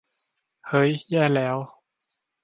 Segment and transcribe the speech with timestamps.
[0.67, 1.57] เฮ้ย แย่แล้ว!